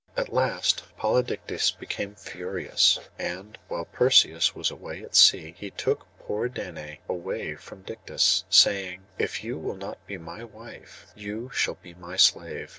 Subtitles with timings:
[0.17, 6.49] At last Polydectes became furious; and while Perseus was away at sea he took poor
[6.49, 11.93] Danae away from Dictys, saying, 'If you will not be my wife, you shall be
[11.93, 12.69] my slave.